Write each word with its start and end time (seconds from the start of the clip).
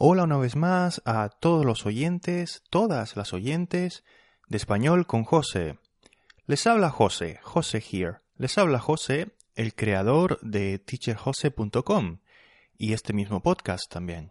Hola 0.00 0.22
una 0.22 0.36
vez 0.36 0.54
más 0.54 1.02
a 1.06 1.28
todos 1.28 1.64
los 1.64 1.84
oyentes, 1.84 2.62
todas 2.70 3.16
las 3.16 3.32
oyentes 3.32 4.04
de 4.46 4.56
español 4.56 5.08
con 5.08 5.24
José. 5.24 5.76
Les 6.46 6.68
habla 6.68 6.90
José, 6.90 7.40
José 7.42 7.82
here. 7.90 8.18
Les 8.36 8.58
habla 8.58 8.78
José, 8.78 9.34
el 9.56 9.74
creador 9.74 10.38
de 10.40 10.78
teacherjose.com 10.78 12.18
y 12.76 12.92
este 12.92 13.12
mismo 13.12 13.42
podcast 13.42 13.90
también. 13.90 14.30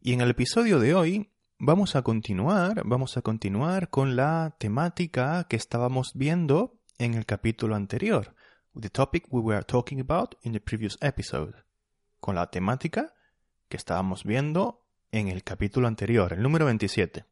Y 0.00 0.14
en 0.14 0.22
el 0.22 0.30
episodio 0.30 0.78
de 0.78 0.94
hoy 0.94 1.30
vamos 1.58 1.96
a 1.96 2.00
continuar, 2.00 2.80
vamos 2.86 3.18
a 3.18 3.20
continuar 3.20 3.90
con 3.90 4.16
la 4.16 4.56
temática 4.58 5.44
que 5.50 5.56
estábamos 5.56 6.12
viendo 6.14 6.78
en 6.96 7.12
el 7.12 7.26
capítulo 7.26 7.74
anterior, 7.74 8.34
the 8.74 8.88
topic 8.88 9.26
we 9.28 9.42
were 9.42 9.64
talking 9.64 10.00
about 10.00 10.36
in 10.40 10.54
the 10.54 10.60
previous 10.60 10.96
episode, 11.02 11.56
con 12.20 12.36
la 12.36 12.50
temática 12.50 13.12
que 13.68 13.76
estábamos 13.76 14.24
viendo 14.24 14.83
en 15.14 15.28
el 15.28 15.44
capítulo 15.44 15.86
anterior, 15.86 16.32
el 16.32 16.42
número 16.42 16.64
27. 16.66 17.24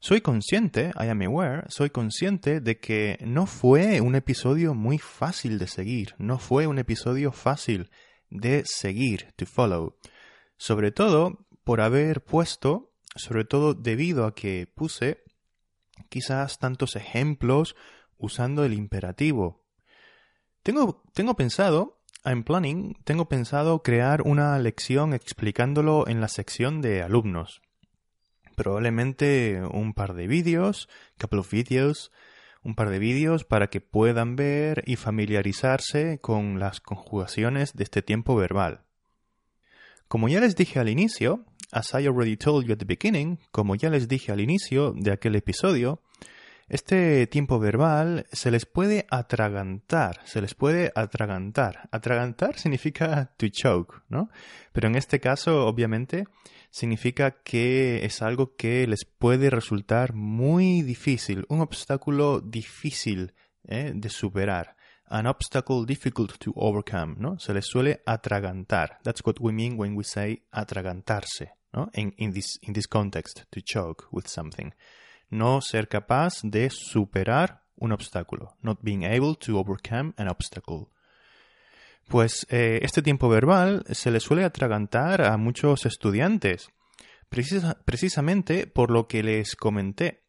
Soy 0.00 0.22
consciente, 0.22 0.90
I 0.98 1.08
am 1.08 1.20
aware, 1.20 1.64
soy 1.68 1.90
consciente 1.90 2.62
de 2.62 2.78
que 2.78 3.18
no 3.20 3.44
fue 3.44 4.00
un 4.00 4.14
episodio 4.14 4.72
muy 4.72 4.96
fácil 4.96 5.58
de 5.58 5.66
seguir, 5.66 6.14
no 6.16 6.38
fue 6.38 6.66
un 6.66 6.78
episodio 6.78 7.30
fácil 7.30 7.90
de 8.30 8.62
seguir, 8.64 9.34
to 9.36 9.44
follow. 9.44 9.98
Sobre 10.56 10.92
todo 10.92 11.46
por 11.62 11.82
haber 11.82 12.24
puesto, 12.24 12.94
sobre 13.16 13.44
todo 13.44 13.74
debido 13.74 14.24
a 14.24 14.34
que 14.34 14.66
puse 14.74 15.24
quizás 16.08 16.58
tantos 16.58 16.96
ejemplos 16.96 17.76
usando 18.16 18.64
el 18.64 18.72
imperativo. 18.72 19.62
Tengo, 20.62 21.02
tengo 21.12 21.36
pensado 21.36 22.00
I'm 22.26 22.42
planning, 22.42 22.96
tengo 23.04 23.28
pensado 23.28 23.82
crear 23.82 24.22
una 24.22 24.58
lección 24.58 25.12
explicándolo 25.12 26.08
en 26.08 26.22
la 26.22 26.28
sección 26.28 26.80
de 26.80 27.02
alumnos. 27.02 27.60
Probablemente 28.56 29.60
un 29.70 29.92
par 29.92 30.14
de 30.14 30.26
vídeos, 30.26 30.88
couple 31.18 31.40
of 31.40 31.50
videos, 31.50 32.12
un 32.62 32.74
par 32.74 32.88
de 32.88 32.98
vídeos 32.98 33.44
para 33.44 33.66
que 33.68 33.82
puedan 33.82 34.36
ver 34.36 34.84
y 34.86 34.96
familiarizarse 34.96 36.18
con 36.18 36.58
las 36.58 36.80
conjugaciones 36.80 37.74
de 37.74 37.84
este 37.84 38.00
tiempo 38.00 38.34
verbal. 38.34 38.84
Como 40.08 40.30
ya 40.30 40.40
les 40.40 40.56
dije 40.56 40.80
al 40.80 40.88
inicio, 40.88 41.44
as 41.72 41.92
I 41.92 42.06
already 42.06 42.38
told 42.38 42.64
you 42.64 42.72
at 42.72 42.78
the 42.78 42.86
beginning, 42.86 43.38
como 43.50 43.74
ya 43.74 43.90
les 43.90 44.08
dije 44.08 44.32
al 44.32 44.40
inicio 44.40 44.94
de 44.96 45.12
aquel 45.12 45.36
episodio, 45.36 46.00
este 46.68 47.26
tiempo 47.26 47.58
verbal 47.58 48.26
se 48.32 48.50
les 48.50 48.64
puede 48.64 49.06
atragantar, 49.10 50.20
se 50.24 50.40
les 50.40 50.54
puede 50.54 50.92
atragantar. 50.94 51.88
Atragantar 51.92 52.58
significa 52.58 53.34
to 53.36 53.48
choke, 53.48 54.02
¿no? 54.08 54.30
Pero 54.72 54.88
en 54.88 54.96
este 54.96 55.20
caso, 55.20 55.66
obviamente, 55.66 56.24
significa 56.70 57.42
que 57.42 58.04
es 58.04 58.22
algo 58.22 58.56
que 58.56 58.86
les 58.86 59.04
puede 59.04 59.50
resultar 59.50 60.14
muy 60.14 60.82
difícil, 60.82 61.44
un 61.48 61.60
obstáculo 61.60 62.40
difícil 62.40 63.34
¿eh? 63.64 63.92
de 63.94 64.08
superar. 64.08 64.76
An 65.06 65.26
obstacle 65.26 65.84
difficult 65.86 66.38
to 66.38 66.52
overcome, 66.56 67.16
¿no? 67.18 67.38
Se 67.38 67.52
les 67.52 67.66
suele 67.66 68.02
atragantar. 68.06 69.00
That's 69.04 69.20
what 69.24 69.34
we 69.38 69.52
mean 69.52 69.78
when 69.78 69.94
we 69.96 70.02
say 70.02 70.46
atragantarse, 70.50 71.52
¿no? 71.74 71.90
In, 71.92 72.14
in, 72.16 72.32
this, 72.32 72.58
in 72.62 72.72
this 72.72 72.88
context, 72.88 73.44
to 73.50 73.60
choke 73.60 74.06
with 74.10 74.26
something 74.26 74.72
no 75.30 75.60
ser 75.60 75.88
capaz 75.88 76.40
de 76.42 76.70
superar 76.70 77.62
un 77.76 77.92
obstáculo, 77.92 78.56
not 78.62 78.78
being 78.82 79.04
able 79.04 79.34
to 79.36 79.58
overcome 79.58 80.14
an 80.16 80.28
obstacle. 80.28 80.86
Pues 82.08 82.46
eh, 82.50 82.80
este 82.82 83.02
tiempo 83.02 83.28
verbal 83.28 83.84
se 83.90 84.10
le 84.10 84.20
suele 84.20 84.44
atragantar 84.44 85.22
a 85.22 85.36
muchos 85.36 85.86
estudiantes, 85.86 86.68
precisamente 87.28 88.66
por 88.66 88.90
lo 88.90 89.08
que 89.08 89.22
les 89.22 89.56
comenté. 89.56 90.22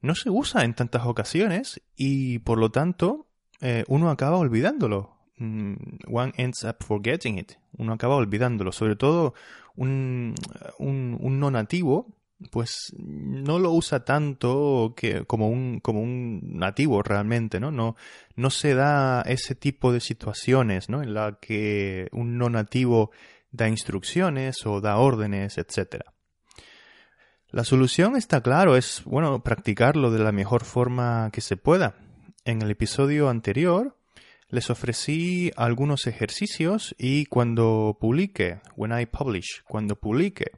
No 0.00 0.14
se 0.14 0.28
usa 0.28 0.64
en 0.64 0.74
tantas 0.74 1.06
ocasiones 1.06 1.80
y 1.96 2.40
por 2.40 2.58
lo 2.58 2.70
tanto 2.70 3.26
eh, 3.60 3.84
uno 3.88 4.10
acaba 4.10 4.36
olvidándolo. 4.36 5.16
Mm, 5.38 5.74
one 6.10 6.32
ends 6.36 6.64
up 6.64 6.76
forgetting 6.84 7.38
it. 7.38 7.52
Uno 7.78 7.94
acaba 7.94 8.16
olvidándolo. 8.16 8.72
Sobre 8.72 8.96
todo 8.96 9.34
un, 9.76 10.34
no 10.78 11.50
nativo 11.50 12.14
pues 12.50 12.92
no 12.96 13.58
lo 13.58 13.72
usa 13.72 14.04
tanto 14.04 14.94
que, 14.96 15.24
como, 15.24 15.48
un, 15.48 15.80
como 15.80 16.00
un 16.00 16.40
nativo 16.58 17.02
realmente, 17.02 17.60
¿no? 17.60 17.70
¿no? 17.70 17.96
No 18.36 18.50
se 18.50 18.74
da 18.74 19.22
ese 19.22 19.54
tipo 19.54 19.92
de 19.92 20.00
situaciones, 20.00 20.88
¿no? 20.88 21.02
En 21.02 21.14
la 21.14 21.38
que 21.40 22.08
un 22.12 22.38
no 22.38 22.50
nativo 22.50 23.10
da 23.50 23.68
instrucciones 23.68 24.66
o 24.66 24.80
da 24.80 24.96
órdenes, 24.96 25.58
etc. 25.58 26.02
La 27.50 27.64
solución 27.64 28.16
está 28.16 28.40
claro, 28.40 28.76
es, 28.76 29.02
bueno, 29.04 29.42
practicarlo 29.44 30.10
de 30.10 30.18
la 30.18 30.32
mejor 30.32 30.64
forma 30.64 31.30
que 31.32 31.40
se 31.40 31.56
pueda. 31.56 31.94
En 32.44 32.62
el 32.62 32.70
episodio 32.70 33.28
anterior 33.28 33.96
les 34.48 34.70
ofrecí 34.70 35.52
algunos 35.56 36.06
ejercicios 36.06 36.94
y 36.98 37.26
cuando 37.26 37.96
publique, 38.00 38.60
when 38.76 38.98
I 38.98 39.06
publish, 39.06 39.62
cuando 39.64 39.96
publique 39.96 40.50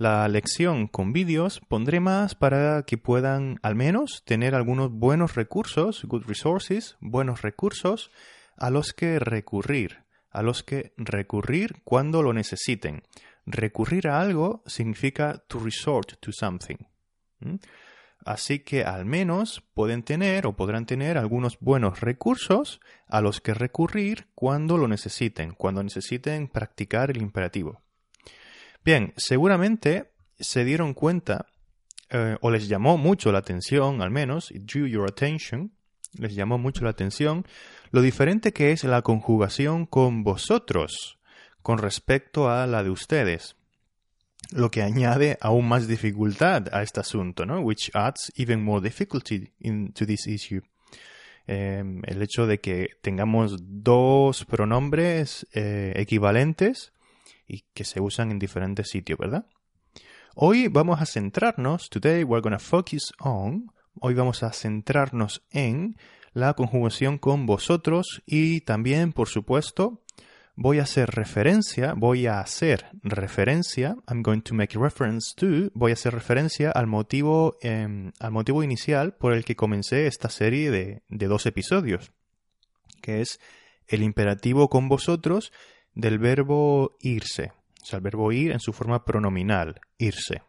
la 0.00 0.26
lección 0.28 0.88
con 0.88 1.12
vídeos 1.12 1.60
pondré 1.68 2.00
más 2.00 2.34
para 2.34 2.84
que 2.84 2.96
puedan 2.96 3.60
al 3.62 3.74
menos 3.74 4.22
tener 4.24 4.54
algunos 4.54 4.90
buenos 4.90 5.34
recursos, 5.34 6.06
good 6.06 6.24
resources, 6.26 6.96
buenos 7.00 7.42
recursos 7.42 8.10
a 8.56 8.70
los 8.70 8.94
que 8.94 9.18
recurrir, 9.18 10.04
a 10.30 10.42
los 10.42 10.62
que 10.62 10.94
recurrir 10.96 11.82
cuando 11.84 12.22
lo 12.22 12.32
necesiten. 12.32 13.02
Recurrir 13.44 14.08
a 14.08 14.22
algo 14.22 14.62
significa 14.64 15.44
to 15.48 15.58
resort 15.58 16.14
to 16.20 16.32
something. 16.32 16.78
Así 18.24 18.60
que 18.60 18.84
al 18.84 19.04
menos 19.04 19.62
pueden 19.74 20.02
tener 20.02 20.46
o 20.46 20.56
podrán 20.56 20.86
tener 20.86 21.18
algunos 21.18 21.60
buenos 21.60 22.00
recursos 22.00 22.80
a 23.06 23.20
los 23.20 23.42
que 23.42 23.52
recurrir 23.52 24.28
cuando 24.34 24.78
lo 24.78 24.88
necesiten, 24.88 25.52
cuando 25.52 25.82
necesiten 25.82 26.48
practicar 26.48 27.10
el 27.10 27.20
imperativo. 27.20 27.82
Bien, 28.84 29.12
seguramente 29.16 30.10
se 30.38 30.64
dieron 30.64 30.94
cuenta, 30.94 31.46
eh, 32.08 32.36
o 32.40 32.50
les 32.50 32.68
llamó 32.68 32.96
mucho 32.96 33.30
la 33.30 33.38
atención, 33.38 34.00
al 34.02 34.10
menos, 34.10 34.50
it 34.50 34.62
drew 34.62 34.86
your 34.86 35.06
attention, 35.08 35.72
les 36.14 36.34
llamó 36.34 36.58
mucho 36.58 36.84
la 36.84 36.90
atención, 36.90 37.46
lo 37.90 38.02
diferente 38.02 38.52
que 38.52 38.72
es 38.72 38.84
la 38.84 39.02
conjugación 39.02 39.86
con 39.86 40.24
vosotros 40.24 41.18
con 41.62 41.78
respecto 41.78 42.48
a 42.48 42.66
la 42.66 42.82
de 42.82 42.90
ustedes. 42.90 43.56
Lo 44.50 44.70
que 44.70 44.82
añade 44.82 45.36
aún 45.40 45.68
más 45.68 45.86
dificultad 45.86 46.68
a 46.72 46.82
este 46.82 47.00
asunto, 47.00 47.44
¿no? 47.44 47.60
Which 47.60 47.90
adds 47.94 48.32
even 48.36 48.64
more 48.64 48.82
difficulty 48.82 49.52
into 49.60 50.06
this 50.06 50.26
issue. 50.26 50.62
Em, 51.46 52.00
el 52.06 52.22
hecho 52.22 52.46
de 52.46 52.60
que 52.60 52.88
tengamos 53.02 53.56
dos 53.60 54.44
pronombres 54.46 55.46
eh, 55.52 55.92
equivalentes 55.96 56.92
y 57.50 57.64
que 57.74 57.84
se 57.84 58.00
usan 58.00 58.30
en 58.30 58.38
diferentes 58.38 58.88
sitios, 58.88 59.18
¿verdad? 59.18 59.46
Hoy 60.36 60.68
vamos 60.68 61.00
a 61.00 61.06
centrarnos, 61.06 61.90
today 61.90 62.22
we're 62.22 62.40
going 62.40 62.56
to 62.56 62.64
focus 62.64 63.12
on, 63.18 63.72
hoy 64.00 64.14
vamos 64.14 64.44
a 64.44 64.52
centrarnos 64.52 65.42
en 65.50 65.96
la 66.32 66.54
conjugación 66.54 67.18
con 67.18 67.46
vosotros 67.46 68.22
y 68.24 68.60
también, 68.60 69.12
por 69.12 69.28
supuesto, 69.28 70.04
voy 70.54 70.78
a 70.78 70.84
hacer 70.84 71.10
referencia, 71.10 71.94
voy 71.94 72.28
a 72.28 72.38
hacer 72.38 72.86
referencia, 73.02 73.96
I'm 74.08 74.22
going 74.22 74.42
to 74.42 74.54
make 74.54 74.78
reference 74.78 75.34
to, 75.34 75.72
voy 75.74 75.90
a 75.90 75.94
hacer 75.94 76.14
referencia 76.14 76.70
al 76.70 76.86
motivo, 76.86 77.56
em, 77.60 78.12
al 78.20 78.30
motivo 78.30 78.62
inicial 78.62 79.16
por 79.16 79.32
el 79.32 79.44
que 79.44 79.56
comencé 79.56 80.06
esta 80.06 80.30
serie 80.30 80.70
de, 80.70 81.02
de 81.08 81.26
dos 81.26 81.46
episodios, 81.46 82.12
que 83.02 83.20
es 83.20 83.40
el 83.88 84.04
imperativo 84.04 84.68
con 84.68 84.88
vosotros 84.88 85.52
del 85.94 86.18
verbo 86.18 86.96
irse, 87.00 87.52
o 87.82 87.84
sea, 87.84 87.98
el 87.98 88.02
verbo 88.02 88.32
ir 88.32 88.52
en 88.52 88.60
su 88.60 88.72
forma 88.72 89.04
pronominal, 89.04 89.80
irse. 89.98 90.42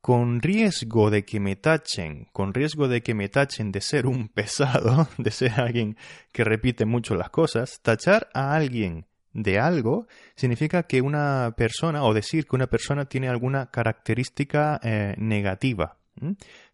Con 0.00 0.40
riesgo 0.40 1.10
de 1.10 1.26
que 1.26 1.40
me 1.40 1.56
tachen, 1.56 2.28
con 2.32 2.54
riesgo 2.54 2.88
de 2.88 3.02
que 3.02 3.14
me 3.14 3.28
tachen 3.28 3.70
de 3.70 3.82
ser 3.82 4.06
un 4.06 4.28
pesado, 4.28 5.08
de 5.18 5.30
ser 5.30 5.60
alguien 5.60 5.96
que 6.32 6.44
repite 6.44 6.86
mucho 6.86 7.14
las 7.14 7.30
cosas, 7.30 7.80
tachar 7.82 8.28
a 8.32 8.54
alguien 8.54 9.06
de 9.32 9.58
algo 9.58 10.06
significa 10.34 10.84
que 10.84 11.02
una 11.02 11.54
persona, 11.56 12.02
o 12.04 12.14
decir 12.14 12.46
que 12.46 12.56
una 12.56 12.66
persona 12.66 13.04
tiene 13.04 13.28
alguna 13.28 13.70
característica 13.70 14.80
eh, 14.82 15.14
negativa. 15.18 15.98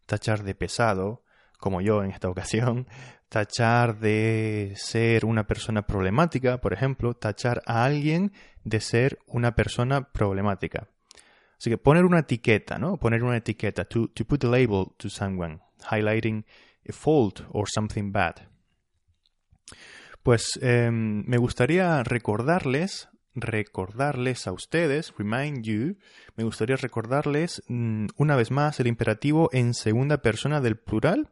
Tachar 0.07 0.43
de 0.43 0.55
pesado, 0.55 1.23
como 1.59 1.81
yo 1.81 2.03
en 2.03 2.11
esta 2.11 2.29
ocasión, 2.31 2.87
tachar 3.29 3.99
de 3.99 4.75
ser 4.77 5.25
una 5.25 5.47
persona 5.47 5.83
problemática, 5.87 6.61
por 6.61 6.73
ejemplo, 6.73 7.15
tachar 7.15 7.63
a 7.67 7.85
alguien 7.85 8.33
de 8.65 8.81
ser 8.81 9.19
una 9.27 9.55
persona 9.55 10.13
problemática. 10.13 10.89
Así 11.59 11.71
que 11.71 11.79
poner 11.79 12.05
una 12.05 12.21
etiqueta, 12.21 12.79
¿no? 12.79 12.99
Poner 12.99 13.23
una 13.23 13.39
etiqueta, 13.39 13.85
to, 13.85 14.09
to 14.09 14.25
put 14.25 14.45
a 14.45 14.49
label 14.49 14.89
to 14.99 15.09
someone, 15.09 15.61
highlighting 15.91 16.45
a 16.89 16.93
fault 16.93 17.41
or 17.51 17.69
something 17.69 18.13
bad. 18.13 18.37
Pues 20.23 20.59
em, 20.61 21.25
me 21.27 21.39
gustaría 21.39 22.03
recordarles, 22.03 23.09
recordarles 23.35 24.47
a 24.47 24.53
ustedes, 24.53 25.15
remind 25.17 25.63
you, 25.63 25.97
me 26.37 26.45
gustaría 26.45 26.77
recordarles 26.77 27.63
mm, 27.69 28.07
una 28.17 28.37
vez 28.37 28.51
más 28.51 28.81
el 28.81 28.89
imperativo 28.89 29.49
en 29.53 29.73
segunda 29.73 30.19
persona 30.19 30.61
del 30.61 30.77
plural 30.77 31.31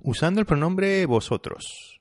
usando 0.00 0.40
el 0.40 0.46
pronombre 0.46 1.04
vosotros. 1.06 2.00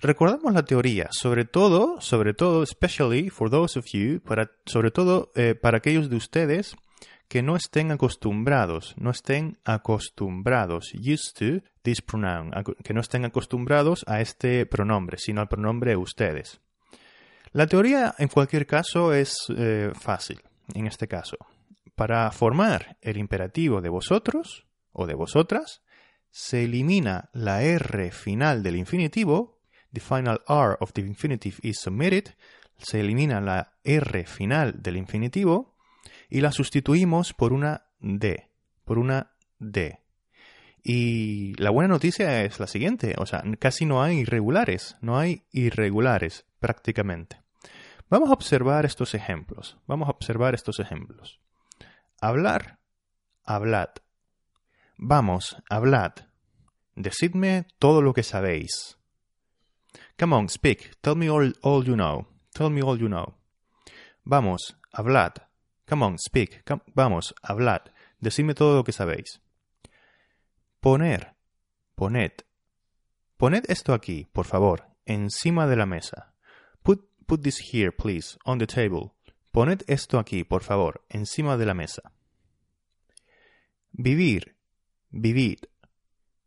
Recordamos 0.00 0.52
la 0.52 0.64
teoría, 0.64 1.08
sobre 1.10 1.44
todo, 1.44 2.00
sobre 2.00 2.32
todo, 2.32 2.62
especially 2.62 3.30
for 3.30 3.50
those 3.50 3.78
of 3.78 3.86
you, 3.92 4.20
para, 4.20 4.50
sobre 4.64 4.90
todo 4.90 5.30
eh, 5.34 5.54
para 5.54 5.78
aquellos 5.78 6.08
de 6.08 6.16
ustedes 6.16 6.76
que 7.28 7.42
no 7.42 7.56
estén 7.56 7.90
acostumbrados, 7.90 8.94
no 8.96 9.10
estén 9.10 9.58
acostumbrados, 9.64 10.94
used 10.94 11.34
to 11.34 11.66
this 11.82 12.00
pronoun, 12.00 12.52
que 12.82 12.94
no 12.94 13.00
estén 13.00 13.24
acostumbrados 13.24 14.04
a 14.06 14.20
este 14.20 14.64
pronombre, 14.66 15.18
sino 15.18 15.40
al 15.40 15.48
pronombre 15.48 15.96
ustedes. 15.96 16.60
La 17.52 17.66
teoría, 17.66 18.14
en 18.18 18.28
cualquier 18.28 18.66
caso, 18.66 19.12
es 19.12 19.34
eh, 19.56 19.90
fácil, 19.98 20.40
en 20.74 20.86
este 20.86 21.08
caso. 21.08 21.36
Para 21.94 22.30
formar 22.30 22.96
el 23.00 23.18
imperativo 23.18 23.80
de 23.80 23.88
vosotros 23.88 24.66
o 24.92 25.06
de 25.06 25.14
vosotras, 25.14 25.82
se 26.30 26.64
elimina 26.64 27.30
la 27.32 27.62
R 27.62 28.10
final 28.10 28.62
del 28.62 28.76
infinitivo, 28.76 29.60
the 29.92 30.00
final 30.00 30.42
R 30.48 30.76
of 30.80 30.92
the 30.92 31.00
infinitive 31.00 31.58
is 31.62 31.78
submitted, 31.78 32.34
se 32.78 33.00
elimina 33.00 33.40
la 33.40 33.72
R 33.84 34.24
final 34.26 34.82
del 34.82 34.96
infinitivo 34.96 35.76
y 36.28 36.40
la 36.40 36.52
sustituimos 36.52 37.32
por 37.32 37.52
una 37.52 37.86
D, 38.00 38.50
por 38.84 38.98
una 38.98 39.32
D. 39.58 40.00
Y 40.82 41.54
la 41.60 41.70
buena 41.70 41.88
noticia 41.88 42.44
es 42.44 42.60
la 42.60 42.66
siguiente, 42.66 43.14
o 43.18 43.26
sea, 43.26 43.42
casi 43.58 43.84
no 43.84 44.02
hay 44.02 44.20
irregulares, 44.20 44.96
no 45.00 45.18
hay 45.18 45.44
irregulares 45.50 46.46
prácticamente. 46.60 47.42
Vamos 48.08 48.30
a 48.30 48.32
observar 48.32 48.86
estos 48.86 49.14
ejemplos, 49.14 49.76
vamos 49.86 50.08
a 50.08 50.12
observar 50.12 50.54
estos 50.54 50.78
ejemplos. 50.80 51.40
Hablar, 52.20 52.78
hablad. 53.44 53.90
Vamos, 54.98 55.56
hablad. 55.70 56.12
Decidme 56.96 57.66
todo 57.78 58.02
lo 58.02 58.12
que 58.12 58.24
sabéis. 58.24 58.98
Come 60.18 60.34
on, 60.34 60.48
speak. 60.48 60.96
Tell 61.00 61.14
me 61.14 61.30
all, 61.30 61.54
all 61.62 61.84
you 61.84 61.94
know. 61.94 62.26
Tell 62.52 62.68
me 62.68 62.82
all 62.82 62.98
you 62.98 63.08
know. 63.08 63.36
Vamos, 64.24 64.76
hablad. 64.92 65.34
Come 65.86 66.04
on, 66.04 66.18
speak. 66.18 66.64
vamos, 66.94 67.32
hablad. 67.42 67.82
Decidme 68.20 68.54
todo 68.54 68.76
lo 68.76 68.84
que 68.84 68.92
sabéis. 68.92 69.40
Poner. 70.80 71.36
Poned. 71.94 72.44
Poned 73.36 73.64
esto 73.68 73.94
aquí, 73.94 74.26
por 74.32 74.46
favor, 74.46 74.84
encima 75.06 75.68
de 75.68 75.76
la 75.76 75.86
mesa. 75.86 76.34
Put, 76.82 77.08
put 77.26 77.42
this 77.42 77.72
here, 77.72 77.92
please, 77.92 78.36
on 78.44 78.58
the 78.58 78.66
table. 78.66 79.12
Poned 79.52 79.84
esto 79.86 80.18
aquí, 80.18 80.42
por 80.42 80.64
favor, 80.64 81.04
encima 81.08 81.56
de 81.56 81.66
la 81.66 81.74
mesa. 81.74 82.12
Vivir. 83.92 84.57
Vivid. 85.10 85.60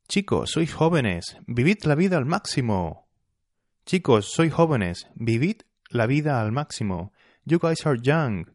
Chicos, 0.08 0.52
sois 0.52 0.72
jóvenes. 0.72 1.38
Vivid 1.48 1.84
la 1.86 1.96
vida 1.96 2.18
al 2.18 2.26
máximo. 2.26 3.08
Chicos, 3.86 4.32
sois 4.32 4.52
jóvenes. 4.52 5.08
Vivid 5.16 5.62
la 5.90 6.06
vida 6.06 6.42
al 6.42 6.52
máximo. 6.52 7.12
You 7.46 7.60
guys 7.60 7.86
are 7.86 8.00
young. 8.02 8.46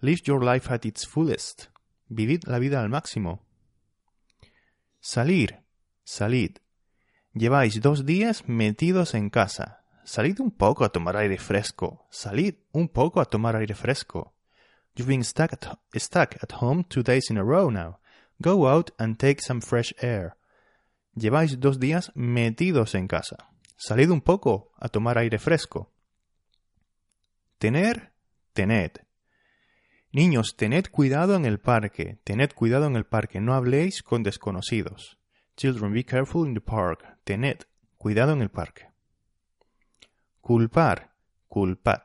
Live 0.00 0.22
your 0.24 0.42
life 0.42 0.72
at 0.72 0.86
its 0.86 1.06
fullest. 1.06 1.68
Vivid 2.08 2.44
la 2.46 2.58
vida 2.58 2.80
al 2.80 2.88
máximo. 2.88 3.44
Salir. 5.00 5.62
Salid. 6.04 6.58
Lleváis 7.34 7.80
dos 7.80 8.04
días 8.04 8.48
metidos 8.48 9.14
en 9.14 9.30
casa. 9.30 9.84
Salid 10.04 10.40
un 10.40 10.50
poco 10.50 10.84
a 10.84 10.88
tomar 10.88 11.16
aire 11.16 11.38
fresco. 11.38 12.06
Salid 12.10 12.54
un 12.72 12.88
poco 12.88 13.20
a 13.20 13.26
tomar 13.26 13.56
aire 13.56 13.74
fresco. 13.74 14.34
You've 14.96 15.08
been 15.08 15.22
stuck 15.22 15.52
at, 15.52 15.78
stuck 15.96 16.36
at 16.42 16.52
home 16.60 16.84
two 16.84 17.02
days 17.02 17.30
in 17.30 17.38
a 17.38 17.44
row 17.44 17.70
now. 17.70 18.00
Go 18.42 18.66
out 18.68 18.92
and 18.98 19.18
take 19.18 19.42
some 19.42 19.60
fresh 19.60 19.94
air. 20.00 20.36
Lleváis 21.14 21.60
dos 21.60 21.78
días 21.78 22.10
metidos 22.14 22.94
en 22.94 23.06
casa. 23.06 23.36
Salid 23.76 24.10
un 24.10 24.22
poco 24.22 24.72
a 24.78 24.88
tomar 24.88 25.18
aire 25.18 25.38
fresco. 25.38 25.92
Tener, 27.58 28.12
tened. 28.54 28.92
Niños, 30.12 30.56
tened 30.56 30.86
cuidado 30.90 31.34
en 31.34 31.44
el 31.44 31.60
parque, 31.60 32.18
tened 32.24 32.52
cuidado 32.54 32.86
en 32.86 32.96
el 32.96 33.04
parque, 33.04 33.40
no 33.40 33.52
habléis 33.52 34.02
con 34.02 34.22
desconocidos. 34.22 35.18
Children, 35.56 35.92
be 35.92 36.04
careful 36.04 36.46
in 36.46 36.54
the 36.54 36.60
park, 36.62 37.04
tened 37.24 37.66
cuidado 37.98 38.32
en 38.32 38.40
el 38.40 38.50
parque. 38.50 38.88
Culpar, 40.40 41.12
culpad. 41.48 42.02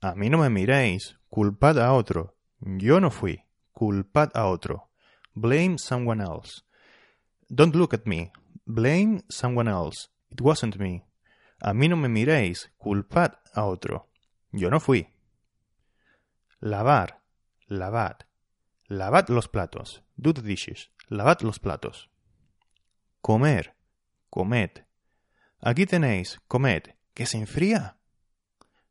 A 0.00 0.14
mí 0.14 0.30
no 0.30 0.38
me 0.38 0.48
miréis, 0.48 1.18
culpad 1.28 1.78
a 1.78 1.92
otro. 1.92 2.36
Yo 2.60 3.00
no 3.00 3.10
fui, 3.10 3.44
culpad 3.72 4.30
a 4.34 4.46
otro. 4.46 4.91
Blame 5.34 5.78
someone 5.78 6.20
else. 6.20 6.62
Don't 7.48 7.74
look 7.74 7.94
at 7.94 8.06
me, 8.06 8.32
blame 8.66 9.22
someone 9.30 9.68
else. 9.68 10.08
It 10.30 10.40
wasn't 10.40 10.78
me. 10.78 11.04
A 11.60 11.72
mí 11.74 11.88
no 11.88 11.96
me 11.96 12.08
miréis, 12.08 12.70
culpad 12.78 13.34
a 13.54 13.64
otro. 13.64 14.08
Yo 14.52 14.70
no 14.70 14.80
fui. 14.80 15.08
Lavar. 16.60 17.20
Lavad. 17.68 18.24
Lavad 18.88 19.28
los 19.28 19.48
platos. 19.48 20.02
Do 20.16 20.32
the 20.32 20.42
dishes. 20.42 20.90
Lavad 21.08 21.42
los 21.42 21.58
platos. 21.58 22.08
Comer. 23.20 23.74
Comed. 24.30 24.84
Aquí 25.60 25.86
tenéis, 25.86 26.40
comed, 26.48 26.94
que 27.14 27.24
se 27.24 27.38
enfría. 27.38 27.96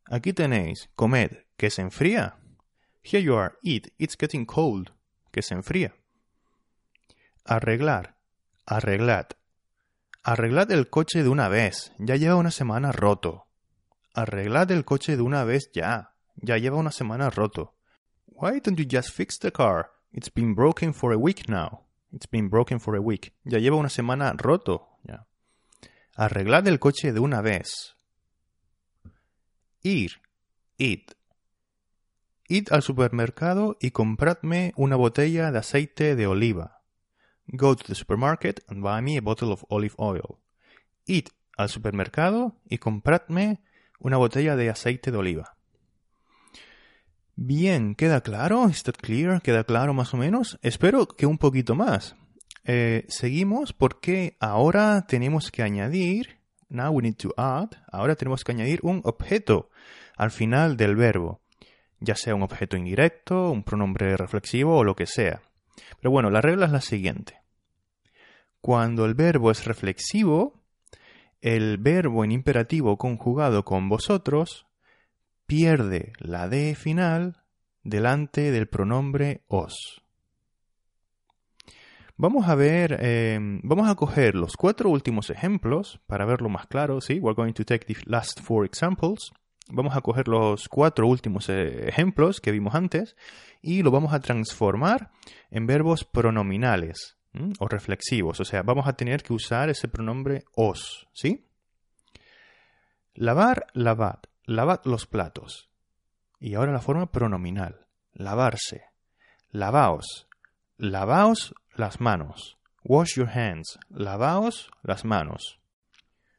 Aquí 0.06 0.32
tenéis, 0.32 0.90
comed, 0.96 1.46
que 1.58 1.70
se 1.70 1.82
enfría. 1.82 2.38
Here 3.04 3.22
you 3.22 3.36
are, 3.36 3.56
eat, 3.62 3.92
it's 3.98 4.16
getting 4.16 4.46
cold, 4.46 4.92
que 5.32 5.42
se 5.42 5.54
enfría. 5.54 5.94
Arreglar. 7.46 8.18
Arreglad. 8.66 9.28
Arreglad 10.24 10.72
el 10.72 10.90
coche 10.90 11.24
de 11.24 11.30
una 11.30 11.50
vez, 11.50 11.94
ya 11.98 12.16
lleva 12.16 12.36
una 12.36 12.52
semana 12.52 12.92
roto. 12.92 13.48
Arreglad 14.14 14.70
el 14.72 14.86
coche 14.86 15.16
de 15.16 15.24
una 15.24 15.44
vez 15.44 15.72
ya. 15.74 16.14
Ya 16.36 16.58
lleva 16.58 16.78
una 16.78 16.92
semana 16.92 17.30
roto. 17.30 17.76
Why 18.28 18.60
don't 18.60 18.78
you 18.80 18.86
just 18.90 19.12
fix 19.12 19.40
the 19.40 19.52
car? 19.52 19.92
It's 20.12 20.32
been 20.32 20.54
broken 20.54 20.94
for 20.94 21.14
a 21.14 21.18
week 21.18 21.48
now. 21.48 21.86
It's 22.12 22.30
been 22.30 22.50
broken 22.50 22.80
for 22.80 22.96
a 22.96 23.00
week. 23.00 23.34
Ya 23.44 23.60
lleva 23.60 23.78
una 23.78 23.90
semana 23.90 24.34
roto. 24.38 25.00
Ya. 25.04 25.28
Arreglad 26.16 26.68
el 26.68 26.80
coche 26.80 27.14
de 27.14 27.20
una 27.20 27.42
vez. 27.42 27.96
Ir. 29.82 30.22
Id. 30.78 31.12
Id 32.48 32.68
al 32.72 32.84
supermercado 32.84 33.78
y 33.80 33.92
compradme 33.92 34.74
una 34.76 34.96
botella 34.98 35.52
de 35.52 35.60
aceite 35.60 36.16
de 36.16 36.28
oliva. 36.28 36.81
Go 37.54 37.76
to 37.76 37.84
the 37.84 37.96
supermarket 37.96 38.64
and 38.70 38.82
buy 38.82 39.02
me 39.02 39.18
a 39.18 39.22
bottle 39.22 39.52
of 39.52 39.66
olive 39.70 39.96
oil. 40.00 40.40
Id 41.06 41.28
al 41.58 41.68
supermercado 41.70 42.56
y 42.66 42.78
compradme 42.78 43.62
una 44.00 44.18
botella 44.18 44.56
de 44.56 44.70
aceite 44.70 45.12
de 45.12 45.18
oliva. 45.18 45.58
Bien, 47.36 47.96
¿queda 47.96 48.22
claro? 48.22 48.70
¿Is 48.70 48.84
that 48.84 48.96
clear? 48.96 49.42
¿Queda 49.42 49.64
claro 49.64 49.94
más 49.94 50.14
o 50.14 50.18
menos? 50.18 50.60
Espero 50.62 51.08
que 51.08 51.26
un 51.26 51.38
poquito 51.38 51.76
más. 51.76 52.16
Eh, 52.64 53.06
seguimos 53.10 53.74
porque 53.74 54.38
ahora 54.40 55.06
tenemos 55.08 55.52
que 55.52 55.64
añadir, 55.64 56.40
now 56.70 56.92
we 56.92 57.02
need 57.02 57.16
to 57.16 57.34
add, 57.38 57.70
ahora 57.92 58.16
tenemos 58.16 58.44
que 58.44 58.52
añadir 58.52 58.80
un 58.84 59.02
objeto 59.04 59.70
al 60.16 60.32
final 60.32 60.78
del 60.78 60.96
verbo, 60.96 61.42
ya 62.00 62.16
sea 62.16 62.36
un 62.36 62.44
objeto 62.44 62.78
indirecto, 62.78 63.50
un 63.50 63.64
pronombre 63.64 64.16
reflexivo 64.16 64.78
o 64.78 64.84
lo 64.84 64.96
que 64.96 65.08
sea. 65.08 65.42
Pero 66.00 66.12
bueno, 66.12 66.30
la 66.30 66.42
regla 66.42 66.68
es 66.68 66.72
la 66.72 66.82
siguiente. 66.82 67.41
Cuando 68.62 69.06
el 69.06 69.16
verbo 69.16 69.50
es 69.50 69.66
reflexivo, 69.66 70.62
el 71.42 71.80
verbo 71.80 72.24
en 72.24 72.32
imperativo 72.32 72.98
conjugado 72.98 73.66
con 73.66 73.90
vosotros 73.90 74.68
pierde 75.48 76.14
la 76.20 76.48
D 76.48 76.76
final 76.76 77.42
delante 77.84 78.52
del 78.52 78.68
pronombre 78.68 79.42
os. 79.48 80.04
Vamos 82.18 82.48
a 82.48 82.54
ver, 82.54 83.04
em, 83.04 83.62
vamos 83.64 83.90
a 83.90 83.96
coger 83.96 84.36
los 84.36 84.56
cuatro 84.56 84.92
últimos 84.92 85.32
ejemplos 85.32 86.00
para 86.06 86.26
verlo 86.26 86.48
más 86.48 86.68
claro, 86.68 87.02
¿sí? 87.02 87.20
We're 87.20 87.36
going 87.36 87.54
to 87.54 87.66
take 87.66 87.92
the 87.92 88.00
last 88.06 88.42
four 88.42 88.64
examples. 88.64 89.32
Vamos 89.70 89.96
a 89.96 90.02
coger 90.02 90.28
los 90.28 90.70
cuatro 90.70 91.08
últimos 91.08 91.50
eh, 91.50 91.88
ejemplos 91.90 92.40
que 92.40 92.52
vimos 92.52 92.76
antes 92.76 93.16
y 93.60 93.82
lo 93.82 93.90
vamos 93.90 94.14
a 94.14 94.20
transformar 94.20 95.10
en 95.50 95.66
verbos 95.66 96.04
pronominales 96.06 97.18
o 97.60 97.68
reflexivos. 97.68 98.40
O 98.40 98.46
sea, 98.46 98.64
vamos 98.64 98.88
a 98.88 98.94
tener 98.94 99.24
que 99.24 99.34
usar 99.34 99.70
ese 99.70 99.88
pronombre 99.88 100.44
os, 100.56 101.08
¿sí? 101.14 101.48
Lavar, 103.14 103.68
lavad. 103.74 104.20
Lavad 104.46 104.82
los 104.86 105.06
platos. 105.06 105.70
Y 106.40 106.56
ahora 106.56 106.72
la 106.72 106.82
forma 106.82 107.12
pronominal. 107.12 107.88
Lavarse. 108.14 108.86
Lavaos. 109.50 110.28
Lavaos 110.78 111.54
las 111.76 112.02
manos. 112.02 112.58
Wash 112.84 113.16
your 113.16 113.30
hands. 113.30 113.78
Lavaos 113.90 114.72
las 114.82 115.06
manos. 115.06 115.60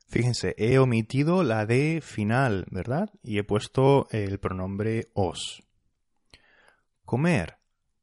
Fíjense, 0.08 0.54
he 0.58 0.78
omitido 0.78 1.42
la 1.42 1.64
D 1.64 2.02
final, 2.02 2.66
¿verdad? 2.70 3.08
Y 3.22 3.38
he 3.38 3.44
puesto 3.44 4.08
el 4.10 4.38
pronombre 4.40 5.08
os. 5.14 5.62
Comer, 7.06 7.56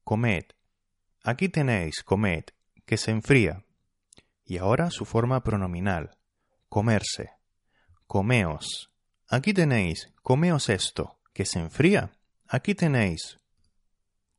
comed. 0.03 0.45
Aquí 1.23 1.49
tenéis 1.49 2.01
comed, 2.03 2.45
que 2.89 2.97
se 2.97 3.11
enfría. 3.11 3.63
Y 4.43 4.57
ahora 4.57 4.89
su 4.89 5.05
forma 5.05 5.43
pronominal, 5.43 6.17
comerse. 6.69 7.33
Comeos. 8.07 8.91
Aquí 9.27 9.53
tenéis, 9.53 10.11
comeos 10.23 10.69
esto, 10.69 11.19
que 11.31 11.45
se 11.45 11.59
enfría. 11.59 12.09
Aquí 12.47 12.73
tenéis, 12.73 13.37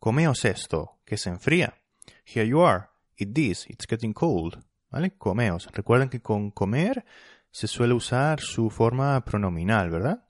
comeos 0.00 0.44
esto, 0.44 0.98
que 1.04 1.16
se 1.16 1.30
enfría. 1.30 1.80
Here 2.26 2.44
you 2.44 2.60
are, 2.64 2.86
eat 3.18 3.32
this, 3.34 3.70
it's 3.70 3.86
getting 3.86 4.12
cold. 4.12 4.64
¿Vale? 4.90 5.16
Comeos. 5.16 5.68
Recuerden 5.70 6.08
que 6.08 6.20
con 6.20 6.50
comer 6.50 7.04
se 7.52 7.68
suele 7.68 7.94
usar 7.94 8.40
su 8.40 8.68
forma 8.68 9.24
pronominal, 9.24 9.90
¿verdad? 9.90 10.24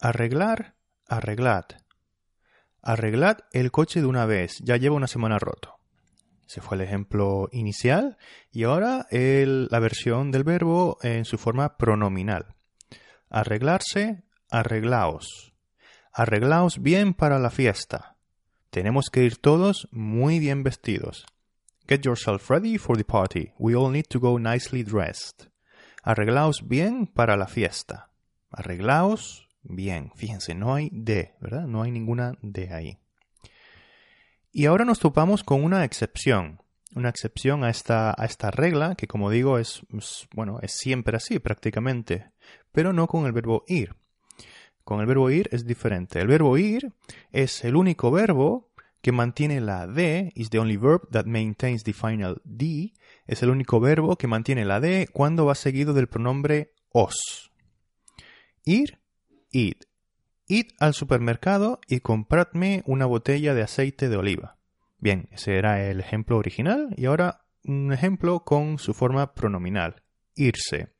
Arreglar, 0.00 0.76
arreglad. 1.08 1.64
Arreglad 2.80 3.38
el 3.50 3.72
coche 3.72 4.00
de 4.00 4.06
una 4.06 4.24
vez, 4.24 4.58
ya 4.62 4.76
lleva 4.76 4.94
una 4.94 5.08
semana 5.08 5.40
roto. 5.40 5.80
Ese 6.46 6.60
fue 6.60 6.76
el 6.76 6.82
ejemplo 6.82 7.48
inicial 7.52 8.18
y 8.50 8.64
ahora 8.64 9.06
la 9.10 9.78
versión 9.78 10.30
del 10.30 10.44
verbo 10.44 10.98
en 11.02 11.24
su 11.24 11.38
forma 11.38 11.76
pronominal. 11.76 12.54
Arreglarse, 13.30 14.22
arreglaos. 14.50 15.54
Arreglaos 16.12 16.80
bien 16.80 17.14
para 17.14 17.38
la 17.38 17.50
fiesta. 17.50 18.16
Tenemos 18.70 19.10
que 19.10 19.24
ir 19.24 19.36
todos 19.36 19.88
muy 19.90 20.38
bien 20.38 20.62
vestidos. 20.62 21.26
Get 21.88 22.02
yourself 22.04 22.50
ready 22.50 22.78
for 22.78 22.96
the 22.96 23.04
party. 23.04 23.52
We 23.58 23.74
all 23.74 23.90
need 23.90 24.06
to 24.10 24.20
go 24.20 24.38
nicely 24.38 24.82
dressed. 24.82 25.48
Arreglaos 26.02 26.66
bien 26.66 27.06
para 27.06 27.36
la 27.36 27.46
fiesta. 27.46 28.10
Arreglaos 28.50 29.48
bien. 29.62 30.12
Fíjense, 30.14 30.54
no 30.54 30.74
hay 30.74 30.90
de, 30.92 31.34
¿verdad? 31.40 31.66
No 31.66 31.82
hay 31.82 31.90
ninguna 31.90 32.38
de 32.42 32.72
ahí. 32.72 32.98
Y 34.56 34.66
ahora 34.66 34.84
nos 34.84 35.00
topamos 35.00 35.42
con 35.42 35.64
una 35.64 35.84
excepción. 35.84 36.62
Una 36.94 37.08
excepción 37.08 37.64
a 37.64 37.70
esta, 37.70 38.14
a 38.16 38.24
esta 38.24 38.52
regla, 38.52 38.94
que 38.94 39.08
como 39.08 39.28
digo 39.28 39.58
es, 39.58 39.82
bueno, 40.32 40.60
es 40.62 40.76
siempre 40.76 41.16
así 41.16 41.40
prácticamente, 41.40 42.30
pero 42.70 42.92
no 42.92 43.08
con 43.08 43.26
el 43.26 43.32
verbo 43.32 43.64
ir. 43.66 43.96
Con 44.84 45.00
el 45.00 45.06
verbo 45.06 45.28
ir 45.28 45.48
es 45.50 45.66
diferente. 45.66 46.20
El 46.20 46.28
verbo 46.28 46.56
ir 46.56 46.92
es 47.32 47.64
el 47.64 47.74
único 47.74 48.12
verbo 48.12 48.70
que 49.02 49.10
mantiene 49.10 49.60
la 49.60 49.88
D, 49.88 50.30
is 50.36 50.50
the 50.50 50.60
only 50.60 50.76
verb 50.76 51.10
that 51.10 51.24
maintains 51.24 51.82
the 51.82 51.92
final 51.92 52.40
D, 52.44 52.92
es 53.26 53.42
el 53.42 53.50
único 53.50 53.80
verbo 53.80 54.14
que 54.14 54.28
mantiene 54.28 54.64
la 54.64 54.78
D 54.78 55.08
cuando 55.12 55.46
va 55.46 55.56
seguido 55.56 55.94
del 55.94 56.06
pronombre 56.06 56.74
os. 56.90 57.50
Ir, 58.64 59.00
id. 59.50 59.78
Id 60.54 60.66
al 60.78 60.94
supermercado 60.94 61.80
y 61.88 61.98
compradme 61.98 62.84
una 62.86 63.06
botella 63.06 63.54
de 63.54 63.62
aceite 63.62 64.08
de 64.08 64.16
oliva. 64.16 64.56
Bien, 64.98 65.28
ese 65.32 65.56
era 65.56 65.84
el 65.84 65.98
ejemplo 65.98 66.36
original 66.38 66.94
y 66.96 67.06
ahora 67.06 67.44
un 67.64 67.92
ejemplo 67.92 68.44
con 68.44 68.78
su 68.78 68.94
forma 68.94 69.34
pronominal, 69.34 70.04
irse. 70.36 70.92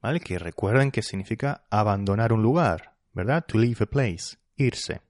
¿Vale? 0.00 0.18
Que 0.18 0.36
recuerden 0.36 0.90
que 0.90 1.02
significa 1.02 1.64
abandonar 1.70 2.32
un 2.32 2.42
lugar, 2.42 2.96
¿verdad? 3.12 3.44
To 3.46 3.56
leave 3.56 3.84
a 3.84 3.86
place, 3.86 4.38
irse. 4.56 5.00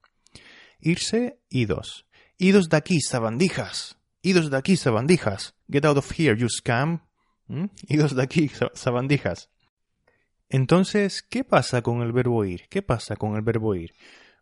Irse, 0.79 1.41
idos. 1.49 2.07
Idos 2.37 2.69
de 2.69 2.77
aquí, 2.77 3.01
sabandijas. 3.01 3.97
Idos 4.21 4.51
de 4.51 4.59
aquí, 4.59 4.77
sabandijas. 4.77 5.55
Get 5.71 5.87
out 5.87 5.97
of 5.97 6.13
here, 6.19 6.37
you 6.37 6.51
scam. 6.51 7.01
¿Mm? 7.47 7.69
Idos 7.89 8.15
de 8.15 8.23
aquí, 8.23 8.51
sabandijas. 8.75 9.49
Entonces, 10.53 11.23
¿qué 11.23 11.45
pasa 11.45 11.81
con 11.81 12.03
el 12.03 12.13
verbo 12.13 12.45
ir? 12.45 12.69
¿Qué 12.69 12.83
pasa 12.83 13.17
con 13.17 13.37
el 13.37 13.41
verbo 13.41 13.75
ir? 13.75 13.95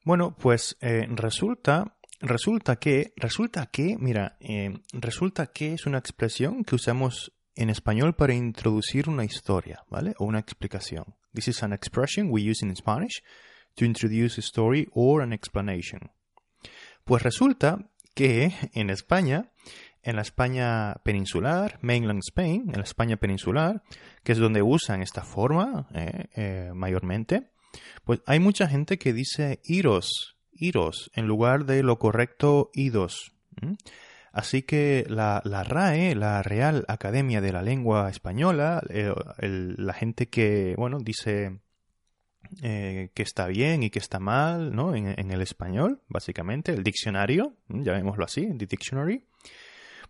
Bueno, 0.05 0.35
pues 0.37 0.77
eh, 0.81 1.07
resulta, 1.09 1.97
resulta 2.21 2.81
que, 2.81 3.13
resulta 3.15 3.67
que, 3.67 3.97
mira, 3.97 4.37
eh, 4.41 4.75
resulta 4.93 5.47
que 5.47 5.75
es 5.75 5.87
una 5.87 5.99
expresión 5.99 6.65
que 6.65 6.75
usamos 6.75 7.33
en 7.55 7.71
español 7.71 8.17
para 8.17 8.35
introducir 8.35 9.09
una 9.09 9.25
historia, 9.25 9.85
¿vale? 9.89 10.15
O 10.19 10.25
una 10.25 10.41
explicación. 10.41 11.15
This 11.33 11.47
is 11.47 11.63
an 11.63 11.73
expression 11.73 12.27
we 12.29 12.43
use 12.43 12.67
in 12.67 12.75
Spanish 12.75 13.23
to 13.77 13.85
introduce 13.85 14.37
a 14.37 14.43
story 14.43 14.89
or 14.93 15.23
an 15.23 15.33
explanation. 15.33 16.11
Pues 17.05 17.23
resulta 17.23 17.89
que 18.15 18.53
en 18.75 18.91
España, 18.91 19.53
en 20.03 20.17
la 20.17 20.23
España 20.23 20.97
peninsular, 21.05 21.79
mainland 21.83 22.21
Spain, 22.27 22.65
en 22.69 22.77
la 22.77 22.85
España 22.85 23.17
peninsular, 23.17 23.83
que 24.23 24.33
es 24.33 24.39
donde 24.39 24.63
usan 24.63 25.03
esta 25.03 25.23
forma 25.23 25.89
eh, 25.95 26.27
eh, 26.35 26.71
mayormente, 26.75 27.51
pues 28.05 28.21
hay 28.27 28.41
mucha 28.41 28.67
gente 28.67 28.99
que 28.99 29.13
dice 29.13 29.61
iros, 29.65 30.37
iros, 30.53 31.11
en 31.15 31.27
lugar 31.27 31.67
de 31.67 31.83
lo 31.83 31.99
correcto 31.99 32.71
idos. 32.75 33.33
Así 34.33 34.63
que 34.63 35.05
la, 35.09 35.43
RAE, 35.45 36.15
la 36.15 36.43
Real 36.43 36.85
Academia 36.89 37.41
de 37.41 37.53
la 37.53 37.63
Lengua 37.63 38.09
Española, 38.09 38.83
eh, 38.89 39.13
la 39.39 39.93
gente 39.93 40.29
que, 40.29 40.75
bueno, 40.79 40.99
dice 41.01 41.61
que 42.61 43.11
está 43.15 43.47
bien 43.47 43.83
y 43.85 43.91
que 43.91 44.01
está 44.01 44.19
mal, 44.19 44.75
¿no? 44.75 44.95
En, 44.95 45.31
el 45.31 45.41
español, 45.41 46.01
básicamente, 46.09 46.73
el 46.73 46.83
diccionario, 46.83 47.55
llamémoslo 47.69 48.25
así, 48.25 48.49
the 48.57 48.67
dictionary, 48.67 49.25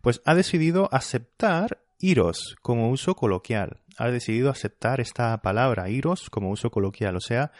pues 0.01 0.23
ha 0.25 0.35
decidido 0.35 0.89
aceptar 0.93 1.79
iros 1.99 2.57
como 2.63 2.91
uso 2.91 3.15
coloquial. 3.15 3.81
Ha 3.99 4.11
decidido 4.11 4.51
aceptar 4.51 5.01
esta 5.01 5.37
palabra 5.43 5.91
iros 5.91 6.31
como 6.31 6.51
uso 6.51 6.71
coloquial. 6.71 7.17
O 7.17 7.21
sea, 7.21 7.53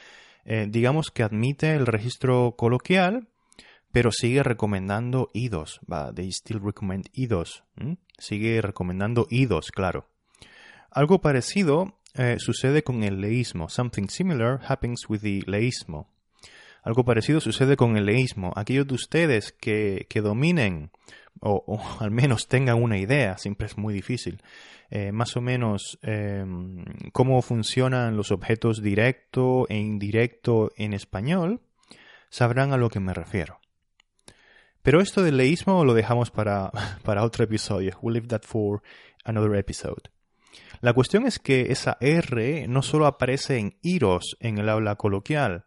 eh, 0.45 0.67
digamos 0.69 1.11
que 1.11 1.23
admite 1.23 1.75
el 1.75 1.87
registro 1.87 2.55
coloquial, 2.57 3.29
pero 3.93 4.11
sigue 4.13 4.43
recomendando 4.43 5.29
idos. 5.35 5.81
They 6.15 6.31
still 6.31 6.61
recommend 6.61 7.09
idos. 7.13 7.65
Sigue 8.19 8.63
recomendando 8.63 9.27
idos, 9.31 9.71
claro. 9.71 10.09
Algo 10.91 11.21
parecido 11.21 11.99
eh, 12.15 12.37
sucede 12.39 12.83
con 12.83 13.03
el 13.05 13.21
leísmo. 13.21 13.69
Something 13.69 14.09
similar 14.09 14.61
happens 14.67 15.09
with 15.09 15.21
the 15.21 15.43
leísmo. 15.47 16.09
Algo 16.83 17.05
parecido 17.05 17.41
sucede 17.41 17.77
con 17.77 17.97
el 17.97 18.07
leísmo. 18.07 18.53
Aquellos 18.57 18.87
de 18.87 18.95
ustedes 18.95 19.53
que, 19.53 20.07
que 20.09 20.23
dominen 20.23 20.91
o, 21.41 21.81
al 22.01 22.11
menos 22.11 22.49
tengan 22.49 22.83
una 22.83 22.99
idea, 22.99 23.39
siempre 23.39 23.67
es 23.67 23.79
muy 23.79 23.95
difícil, 23.95 24.43
eh, 24.91 25.13
más 25.13 25.37
o 25.37 25.41
menos 25.41 25.99
em, 26.03 26.85
cómo 27.13 27.41
funcionan 27.43 28.17
los 28.17 28.33
objetos 28.33 28.83
directo 28.83 29.67
e 29.69 29.77
indirecto 29.77 30.73
en 30.77 30.93
español, 30.93 31.61
sabrán 32.29 32.73
a 32.73 32.77
lo 32.77 32.91
que 32.91 33.01
me 33.01 33.15
refiero. 33.15 33.61
Pero 34.83 35.01
esto 35.01 35.23
del 35.23 35.37
leísmo 35.37 35.85
lo 35.85 35.95
dejamos 35.95 36.31
para, 36.31 36.71
para 37.05 37.25
otro 37.25 37.45
episodio. 37.45 37.99
We'll 38.03 38.15
leave 38.15 38.29
that 38.29 38.43
for 38.43 38.83
another 39.25 39.55
episode. 39.57 40.11
La 40.81 40.95
cuestión 40.95 41.27
es 41.27 41.39
que 41.39 41.71
esa 41.71 41.99
R 42.01 42.67
no 42.67 42.83
solo 42.83 43.07
aparece 43.07 43.59
en 43.59 43.77
iros 43.83 44.37
en 44.41 44.59
el 44.59 44.69
habla 44.69 44.97
coloquial, 44.97 45.67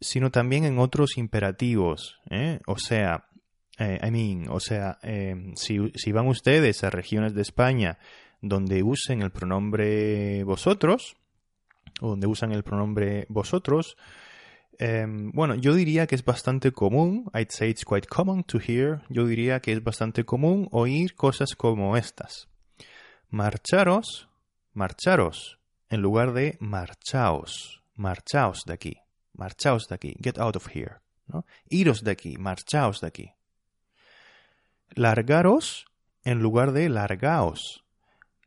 sino 0.00 0.30
también 0.30 0.64
en 0.64 0.78
otros 0.78 1.16
imperativos. 1.16 2.20
¿eh? 2.28 2.60
O 2.66 2.76
sea, 2.76 3.28
eh, 3.78 3.98
I 4.02 4.10
mean, 4.10 4.48
o 4.50 4.60
sea, 4.60 4.98
em, 5.02 5.54
si, 5.56 6.12
van 6.12 6.26
ustedes 6.26 6.84
a 6.84 6.90
regiones 6.90 7.34
de 7.34 7.42
España 7.42 7.98
donde 8.40 8.82
usen 8.82 9.22
el 9.22 9.30
pronombre 9.30 10.44
vosotros, 10.44 11.16
o 12.00 12.10
donde 12.10 12.26
usan 12.26 12.52
el 12.52 12.64
pronombre 12.64 13.26
vosotros, 13.28 13.96
em, 14.78 15.30
bueno, 15.32 15.54
yo 15.54 15.74
diría 15.74 16.06
que 16.06 16.14
es 16.14 16.24
bastante 16.24 16.72
común, 16.72 17.30
I'd 17.34 17.50
say 17.50 17.70
it's 17.70 17.84
quite 17.84 18.08
common 18.08 18.42
to 18.44 18.58
hear, 18.58 19.02
yo 19.08 19.26
diría 19.26 19.60
que 19.60 19.72
es 19.72 19.82
bastante 19.82 20.24
común 20.24 20.68
oír 20.72 21.14
cosas 21.14 21.54
como 21.54 21.96
estas. 21.96 22.48
Marcharos 23.30 24.28
marcharos, 24.72 25.58
en 25.88 26.00
lugar 26.00 26.32
de 26.32 26.56
marchaos, 26.60 27.82
marchaos 27.94 28.62
de 28.66 28.72
aquí, 28.72 28.96
marchaos 29.34 29.86
de 29.88 29.94
aquí, 29.94 30.16
get 30.22 30.38
out 30.38 30.56
of 30.56 30.68
here, 30.74 31.00
¿no? 31.26 31.44
Iros 31.68 32.02
de 32.02 32.12
aquí, 32.12 32.36
marchaos 32.38 33.00
de 33.00 33.06
aquí. 33.06 33.32
Largaros 34.94 35.86
en 36.24 36.40
lugar 36.40 36.72
de 36.72 36.88
largaos, 36.88 37.84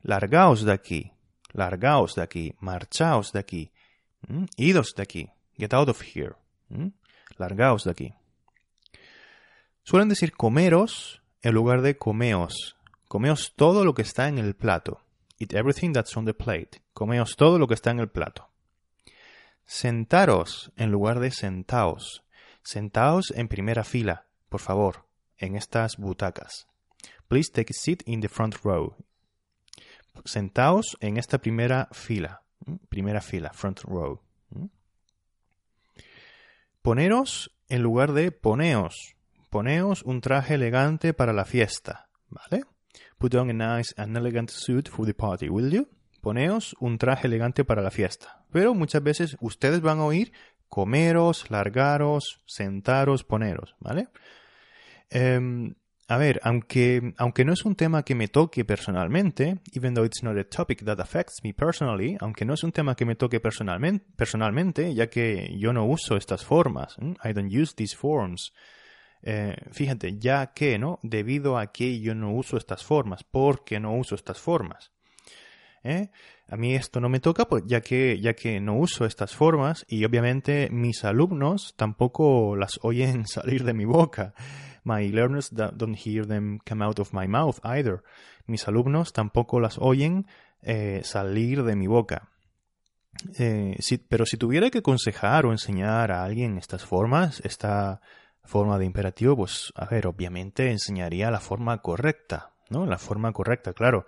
largaos 0.02 0.64
de 0.64 0.72
aquí, 0.72 1.12
largaos 1.54 2.16
de 2.16 2.22
aquí, 2.22 2.54
marchaos 2.60 3.32
de 3.32 3.40
aquí, 3.40 3.72
idos 4.56 4.94
de 4.96 5.04
aquí, 5.04 5.30
get 5.58 5.74
out 5.74 5.90
of 5.90 6.02
here, 6.02 6.36
largaos 7.38 7.84
de 7.84 7.92
aquí. 7.92 8.14
Suelen 9.84 10.10
decir 10.10 10.34
comeros 10.34 11.22
en 11.42 11.54
lugar 11.54 11.82
de 11.82 11.98
comeos, 11.98 12.76
comeos 13.08 13.54
todo 13.56 13.84
lo 13.84 13.94
que 13.94 14.04
está 14.04 14.28
en 14.28 14.38
el 14.38 14.56
plato. 14.56 15.02
Eat 15.38 15.54
everything 15.54 15.92
that's 15.92 16.16
on 16.16 16.26
the 16.26 16.34
plate. 16.34 16.82
Comeos 16.94 17.36
todo 17.36 17.60
lo 17.60 17.68
que 17.68 17.74
está 17.74 17.92
en 17.92 18.00
el 18.00 18.10
plato. 18.10 18.50
Sentaros 19.66 20.72
en 20.78 20.92
lugar 20.92 21.20
de 21.20 21.32
sentaos. 21.32 22.24
Sentaos 22.64 23.32
en 23.36 23.48
primera 23.48 23.84
fila, 23.84 24.28
por 24.50 24.62
favor, 24.62 25.05
en 25.38 25.56
estas 25.56 25.98
butacas. 25.98 26.68
Please 27.28 27.52
take 27.52 27.72
a 27.72 27.74
seat 27.74 28.04
in 28.06 28.22
the 28.22 28.30
front 28.30 28.56
row. 28.64 28.96
sentaos 30.24 30.96
en 31.02 31.18
esta 31.18 31.40
primera 31.40 31.90
fila, 31.92 32.44
primera 32.90 33.22
fila, 33.22 33.52
front 33.54 33.82
row. 33.82 34.22
Poneros 36.82 37.52
en 37.68 37.82
lugar 37.82 38.14
de 38.14 38.32
poneos. 38.32 39.16
Poneos 39.50 40.04
un 40.04 40.22
traje 40.22 40.56
elegante 40.56 41.14
para 41.14 41.34
la 41.34 41.46
fiesta, 41.46 42.08
¿vale? 42.30 42.64
Put 43.18 43.34
on 43.36 43.50
a 43.50 43.78
nice 43.78 43.94
and 43.98 44.16
elegant 44.16 44.50
suit 44.50 44.88
for 44.90 45.06
the 45.06 45.14
party, 45.14 45.50
will 45.50 45.72
you? 45.72 45.88
Poneos 46.22 46.76
un 46.80 46.98
traje 46.98 47.28
elegante 47.28 47.64
para 47.64 47.82
la 47.82 47.92
fiesta. 47.92 48.44
Pero 48.52 48.74
muchas 48.74 49.02
veces 49.02 49.38
ustedes 49.40 49.82
van 49.82 50.00
a 50.00 50.06
oír 50.06 50.32
comeros, 50.70 51.50
largaros, 51.50 52.42
sentaros, 52.46 53.24
poneros, 53.24 53.76
¿vale? 53.80 54.10
Em, 55.10 55.76
a 56.08 56.18
ver, 56.18 56.40
aunque, 56.44 57.14
aunque 57.18 57.46
no 57.46 57.54
es 57.54 57.66
un 57.66 57.76
tema 57.76 58.04
que 58.04 58.14
me 58.14 58.28
toque 58.28 58.64
personalmente, 58.64 59.58
even 59.74 59.96
though 59.96 60.06
it's 60.06 60.22
not 60.22 60.38
a 60.38 60.44
topic 60.44 60.84
that 60.86 61.00
affects 61.00 61.44
me 61.44 61.54
personally, 61.54 62.16
aunque 62.20 62.46
no 62.46 62.54
es 62.54 62.64
un 62.64 62.72
tema 62.72 62.96
que 62.96 63.06
me 63.06 63.16
toque 63.16 63.40
personalmente, 63.40 64.06
personalmente 64.16 64.94
ya 64.94 65.10
que 65.10 65.56
yo 65.58 65.74
no 65.74 65.86
uso 65.86 66.16
estas 66.16 66.46
formas, 66.46 66.96
I 67.24 67.34
don't 67.34 67.52
use 67.52 67.74
these 67.76 67.96
forms. 67.96 68.54
Eh, 69.24 69.56
fíjate, 69.72 70.20
ya 70.20 70.54
que, 70.54 70.78
¿no? 70.78 71.00
Debido 71.02 71.58
a 71.58 71.72
que 71.72 72.00
yo 72.00 72.14
no 72.14 72.32
uso 72.32 72.58
estas 72.58 72.84
formas, 72.84 73.24
porque 73.24 73.80
no 73.80 73.96
uso 73.96 74.14
estas 74.14 74.40
formas. 74.40 74.92
¿Eh? 75.84 76.10
A 76.48 76.58
mí 76.58 76.76
esto 76.76 77.00
no 77.00 77.10
me 77.10 77.20
toca, 77.20 77.46
pues 77.46 77.64
ya 77.66 77.82
que, 77.82 78.20
ya 78.20 78.34
que 78.34 78.60
no 78.60 78.78
uso 78.78 79.06
estas 79.06 79.36
formas 79.36 79.86
y 79.88 80.06
obviamente 80.06 80.70
mis 80.72 81.04
alumnos 81.04 81.74
tampoco 81.76 82.56
las 82.56 82.80
oyen 82.84 83.26
salir 83.28 83.64
de 83.64 83.74
mi 83.74 83.86
boca. 83.86 84.36
My 84.86 85.10
learners 85.10 85.50
don't 85.52 85.98
hear 85.98 86.26
them 86.26 86.60
come 86.66 86.82
out 86.86 87.00
of 87.00 87.12
my 87.12 87.28
mouth 87.28 87.58
either. 87.64 88.04
Mis 88.46 88.66
alumnos 88.68 89.12
tampoco 89.12 89.60
las 89.60 89.78
oyen 89.78 90.26
eh, 90.62 91.02
salir 91.04 91.64
de 91.64 91.76
mi 91.76 91.88
boca. 91.88 92.30
pero 94.08 94.26
si 94.26 94.38
tuviera 94.38 94.70
que 94.70 94.78
aconsejar 94.78 95.46
o 95.46 95.52
enseñar 95.52 96.12
a 96.12 96.24
alguien 96.24 96.58
estas 96.58 96.86
formas, 96.86 97.42
esta, 97.44 98.00
forma 98.46 98.78
de 98.78 98.86
imperativo, 98.86 99.36
pues, 99.36 99.74
a 99.76 99.86
ver, 99.86 100.08
obviamente 100.08 100.72
enseñaría 100.72 101.32
la 101.32 101.40
forma 101.40 101.82
correcta, 101.82 102.54
¿no? 102.70 102.86
La 102.86 102.98
forma 102.98 103.32
correcta, 103.34 103.74
claro. 103.74 104.06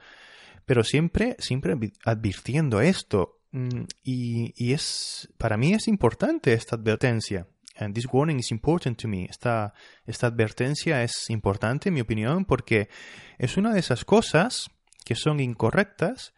Pero 0.66 0.84
siempre, 0.84 1.36
siempre 1.40 1.76
advirtiendo 2.06 2.82
esto. 2.82 3.40
Mm, 3.52 3.84
y, 4.04 4.54
y 4.56 4.74
es, 4.74 5.30
para 5.38 5.58
mí 5.58 5.74
es 5.74 5.88
importante 5.88 6.54
esta 6.54 6.76
advertencia. 6.76 7.48
And 7.78 7.94
this 7.94 8.08
warning 8.12 8.40
is 8.40 8.52
important 8.52 9.00
to 9.02 9.08
me. 9.08 9.26
Esta, 9.30 9.74
esta 10.06 10.28
advertencia 10.28 11.04
es 11.04 11.30
importante, 11.30 11.90
en 11.90 11.96
mi 11.96 12.02
opinión, 12.02 12.46
porque 12.46 12.90
es 13.38 13.58
una 13.58 13.74
de 13.74 13.80
esas 13.80 14.04
cosas 14.06 14.70
que 15.06 15.16
son 15.16 15.40
incorrectas 15.40 16.34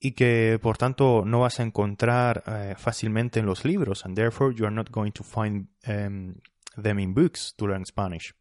y 0.00 0.12
que 0.12 0.58
por 0.60 0.76
tanto 0.76 1.24
no 1.24 1.40
vas 1.40 1.60
a 1.60 1.62
encontrar 1.62 2.42
eh, 2.46 2.74
fácilmente 2.76 3.40
en 3.40 3.46
los 3.46 3.64
libros 3.64 4.04
and 4.04 4.14
therefore 4.16 4.54
you 4.54 4.66
are 4.66 4.74
not 4.74 4.90
going 4.90 5.12
to 5.12 5.24
find 5.24 5.68
um, 5.86 6.34
them 6.76 6.98
in 6.98 7.14
books 7.14 7.54
to 7.56 7.66
learn 7.66 7.86
Spanish. 7.86 8.34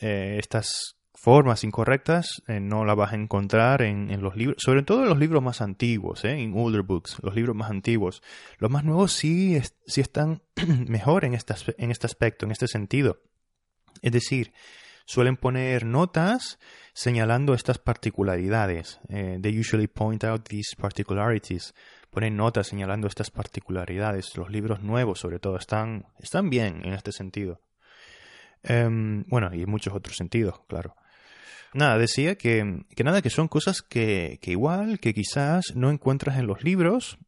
Eh, 0.00 0.36
estas 0.38 0.97
formas 1.20 1.64
incorrectas 1.64 2.42
eh, 2.46 2.60
no 2.60 2.84
las 2.84 2.96
vas 2.96 3.12
a 3.12 3.16
encontrar 3.16 3.82
en, 3.82 4.22
los 4.22 4.36
libros, 4.36 4.56
sobre 4.58 4.82
todo 4.82 5.02
en 5.02 5.08
los 5.08 5.18
libros 5.18 5.42
más 5.42 5.60
antiguos, 5.60 6.24
eh, 6.24 6.32
en 6.32 6.54
older 6.56 6.82
books, 6.82 7.18
los 7.22 7.34
libros 7.34 7.56
más 7.56 7.70
antiguos. 7.70 8.22
Los 8.58 8.70
más 8.70 8.84
nuevos 8.84 9.12
sí, 9.12 9.60
sí 9.86 10.00
están 10.00 10.42
mejor 10.86 11.24
en 11.24 11.34
este, 11.34 11.54
en 11.78 11.90
este 11.90 12.06
aspecto, 12.06 12.46
en 12.46 12.52
este 12.52 12.68
sentido. 12.68 13.20
Es 14.00 14.12
decir, 14.12 14.52
suelen 15.06 15.36
poner 15.36 15.84
notas 15.84 16.58
señalando 16.92 17.52
estas 17.54 17.78
particularidades. 17.78 19.00
they 19.08 19.58
usually 19.58 19.88
point 19.88 20.22
out 20.24 20.48
these 20.48 20.76
particularities 20.76 21.74
ponen 22.10 22.36
notas 22.36 22.68
señalando 22.68 23.06
estas 23.06 23.30
particularidades. 23.30 24.36
Los 24.36 24.50
libros 24.50 24.82
nuevos, 24.82 25.20
sobre 25.20 25.38
todo, 25.38 25.56
están, 25.56 26.06
están 26.18 26.50
bien 26.50 26.82
en 26.84 26.92
este 26.92 27.12
sentido. 27.12 27.60
Em, 28.62 29.24
bueno, 29.28 29.54
y 29.54 29.62
en 29.62 29.70
muchos 29.70 29.94
otros 29.94 30.16
sentidos, 30.16 30.60
claro. 30.68 30.96
Nada, 31.74 31.98
decía 31.98 32.36
que, 32.36 32.84
que 32.94 33.04
nada, 33.04 33.22
que 33.22 33.30
son 33.30 33.48
cosas 33.48 33.82
que, 33.82 34.38
que, 34.40 34.52
igual, 34.52 35.00
que 35.00 35.12
quizás 35.12 35.74
no 35.74 35.90
encuentras 35.90 36.38
en 36.38 36.46
los 36.46 36.64
libros 36.64 37.18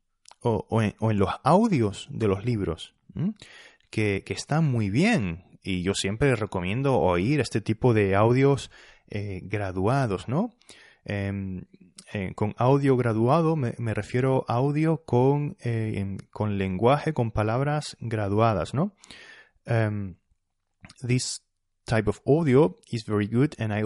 o, 0.41 0.67
o, 0.71 0.81
en, 0.83 1.19
los 1.19 1.31
audios 1.45 2.09
de 2.11 2.29
los 2.29 2.45
libros, 2.45 2.95
que, 3.91 4.23
que, 4.25 4.33
están 4.33 4.65
muy 4.65 4.89
bien. 4.91 5.45
Y 5.63 5.83
yo 5.83 5.95
siempre 5.95 6.35
recomiendo 6.37 6.99
oír 6.99 7.41
este 7.41 7.61
tipo 7.61 7.93
de 7.93 8.17
audios 8.17 8.71
eh, 9.11 9.41
graduados, 9.43 10.29
¿no? 10.29 10.55
Em, 11.05 11.65
eh, 12.13 12.33
con 12.35 12.55
audio 12.59 12.97
graduado 12.97 13.57
me, 13.57 13.75
me 13.79 13.95
refiero 13.95 14.45
a 14.49 14.55
audio 14.55 15.05
con, 15.05 15.57
eh, 15.61 16.17
con 16.31 16.59
lenguaje, 16.59 17.13
con 17.13 17.31
palabras 17.31 17.97
graduadas, 18.01 18.75
¿no? 18.75 18.95
Um, 19.67 20.17
this 21.07 21.43
type 21.85 22.09
of 22.09 22.21
audio 22.27 22.79
is 22.91 23.05
very 23.07 23.27
good 23.27 23.53
and 23.59 23.73
I 23.73 23.83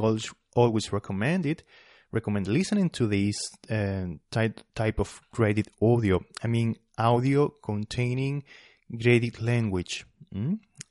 always 0.54 0.92
recommend 0.92 1.46
it. 1.46 1.64
Recommend 2.12 2.46
listening 2.46 2.90
to 2.90 3.08
this 3.08 3.36
uh, 3.70 4.06
type, 4.30 4.60
type 4.74 5.00
of 5.00 5.20
graded 5.32 5.68
audio. 5.80 6.20
I 6.42 6.46
mean, 6.46 6.76
audio 6.96 7.48
containing 7.60 8.44
graded 8.88 9.40
language. 9.40 10.06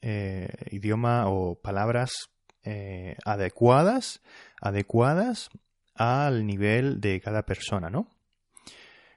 Eh, 0.01 0.49
idioma 0.71 1.27
o 1.27 1.55
palabras 1.55 2.29
eh, 2.63 3.17
adecuadas, 3.25 4.21
adecuadas 4.61 5.49
al 5.95 6.45
nivel 6.45 7.01
de 7.01 7.19
cada 7.19 7.45
persona, 7.45 7.89
¿no? 7.89 8.07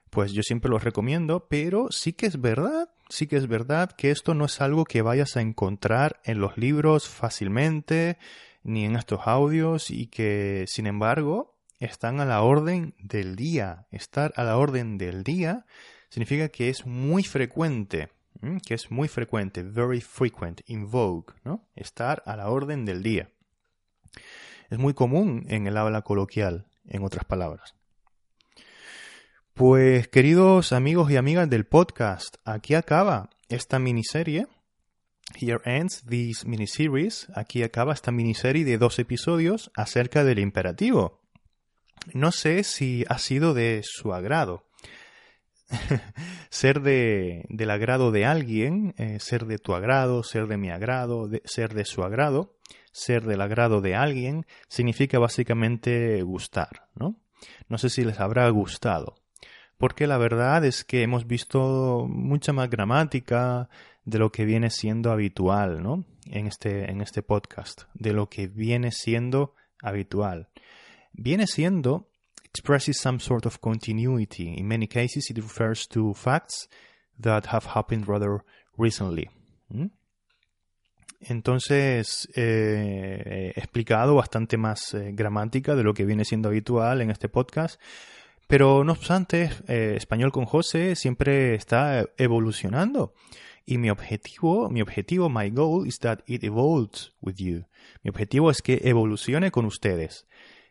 Pues 0.09 0.31
yo 0.33 0.43
siempre 0.43 0.69
los 0.69 0.83
recomiendo, 0.83 1.47
pero 1.49 1.87
sí 1.91 2.13
que 2.13 2.25
es 2.25 2.39
verdad, 2.39 2.89
sí 3.09 3.27
que 3.27 3.37
es 3.37 3.47
verdad 3.47 3.91
que 3.91 4.11
esto 4.11 4.33
no 4.33 4.45
es 4.45 4.61
algo 4.61 4.85
que 4.85 5.01
vayas 5.01 5.37
a 5.37 5.41
encontrar 5.41 6.19
en 6.23 6.39
los 6.39 6.57
libros 6.57 7.07
fácilmente, 7.07 8.17
ni 8.63 8.85
en 8.85 8.95
estos 8.95 9.21
audios, 9.25 9.91
y 9.91 10.07
que, 10.07 10.65
sin 10.67 10.87
embargo, 10.87 11.57
están 11.79 12.19
a 12.19 12.25
la 12.25 12.41
orden 12.41 12.95
del 12.99 13.35
día. 13.35 13.87
Estar 13.91 14.33
a 14.35 14.43
la 14.43 14.57
orden 14.57 14.97
del 14.97 15.23
día 15.23 15.65
significa 16.09 16.49
que 16.49 16.69
es 16.69 16.85
muy 16.85 17.23
frecuente, 17.23 18.09
que 18.65 18.73
es 18.73 18.91
muy 18.91 19.07
frecuente, 19.07 19.63
very 19.63 20.01
frequent, 20.01 20.61
in 20.67 20.89
vogue, 20.89 21.33
¿no? 21.43 21.67
Estar 21.75 22.23
a 22.25 22.35
la 22.35 22.49
orden 22.49 22.85
del 22.85 23.03
día. 23.03 23.29
Es 24.69 24.77
muy 24.77 24.93
común 24.93 25.45
en 25.49 25.67
el 25.67 25.77
habla 25.77 26.01
coloquial, 26.01 26.67
en 26.85 27.03
otras 27.03 27.25
palabras. 27.25 27.75
Pues 29.53 30.07
queridos 30.07 30.71
amigos 30.71 31.09
y 31.09 31.17
amigas 31.17 31.49
del 31.49 31.65
podcast, 31.65 32.37
aquí 32.45 32.75
acaba 32.75 33.29
esta 33.49 33.79
miniserie. 33.79 34.47
Here 35.35 35.59
ends 35.65 36.03
this 36.05 36.45
miniseries. 36.45 37.27
Aquí 37.35 37.63
acaba 37.63 37.93
esta 37.93 38.11
miniserie 38.11 38.65
de 38.65 38.77
dos 38.77 38.99
episodios 38.99 39.71
acerca 39.75 40.23
del 40.23 40.39
imperativo. 40.39 41.21
No 42.13 42.31
sé 42.31 42.63
si 42.63 43.05
ha 43.09 43.17
sido 43.17 43.53
de 43.53 43.81
su 43.83 44.13
agrado. 44.13 44.67
ser 46.49 46.81
de, 46.81 47.45
del 47.49 47.69
agrado 47.69 48.11
de 48.11 48.25
alguien, 48.25 48.93
eh, 48.97 49.19
ser 49.19 49.45
de 49.45 49.57
tu 49.57 49.73
agrado, 49.73 50.23
ser 50.23 50.47
de 50.47 50.57
mi 50.57 50.69
agrado, 50.69 51.29
ser 51.43 51.73
de 51.73 51.85
su 51.85 52.03
agrado, 52.03 52.57
ser 52.91 53.23
del 53.25 53.41
agrado 53.41 53.81
de 53.81 53.95
alguien, 53.95 54.45
significa 54.69 55.19
básicamente 55.19 56.21
gustar, 56.23 56.87
¿no? 56.95 57.19
No 57.67 57.77
sé 57.77 57.89
si 57.89 58.03
les 58.03 58.19
habrá 58.19 58.49
gustado, 58.49 59.15
porque 59.77 60.07
la 60.07 60.17
verdad 60.17 60.63
es 60.65 60.83
que 60.83 61.03
hemos 61.03 61.27
visto 61.27 62.07
mucha 62.07 62.53
más 62.53 62.69
gramática 62.69 63.69
de 64.07 64.19
lo 64.19 64.31
que 64.31 64.45
viene 64.45 64.69
siendo 64.69 65.11
habitual, 65.11 65.83
¿no? 65.83 66.05
En 66.31 66.47
este, 66.47 66.89
en 66.89 67.01
este 67.01 67.21
podcast, 67.21 67.83
de 67.93 68.13
lo 68.13 68.29
que 68.29 68.47
viene 68.47 68.93
siendo 68.93 69.53
habitual. 69.81 70.47
Viene 71.11 71.45
siendo 71.45 72.09
expresses 72.45 72.97
some 72.97 73.19
sort 73.19 73.45
of 73.45 73.59
continuity. 73.59 74.53
In 74.57 74.65
many 74.65 74.87
cases, 74.87 75.29
it 75.29 75.37
refers 75.37 75.89
to 75.89 76.13
facts 76.13 76.69
that 77.21 77.47
have 77.47 77.67
happened 77.75 78.07
rather 78.07 78.45
recently. 78.77 79.29
Entonces, 81.19 82.29
eh, 82.33 83.51
he 83.55 83.59
explicado 83.59 84.15
bastante 84.15 84.55
más 84.55 84.93
eh, 84.93 85.11
gramática 85.13 85.75
de 85.75 85.83
lo 85.83 85.93
que 85.93 86.05
viene 86.05 86.23
siendo 86.23 86.47
habitual 86.47 87.01
en 87.01 87.11
este 87.11 87.27
podcast. 87.27 87.77
Pero 88.47 88.85
no 88.85 88.93
obstante, 88.93 89.51
eh, 89.67 89.95
Español 89.97 90.31
con 90.31 90.45
José 90.45 90.95
siempre 90.95 91.55
está 91.55 92.05
evolucionando. 92.17 93.13
Y 93.69 93.79
mi 93.79 93.89
objetivo, 93.89 94.69
mi 94.69 94.81
objetivo, 94.81 95.29
my 95.29 95.49
goal 95.49 95.85
is 95.85 95.99
that 95.99 96.21
it 96.25 96.41
evolves 96.45 97.11
with 97.19 97.35
you. 97.35 97.65
Mi 98.01 98.09
objetivo 98.09 98.49
es 98.49 98.61
que 98.61 98.79
evolucione 98.85 99.51
con 99.51 99.65
ustedes. 99.65 100.25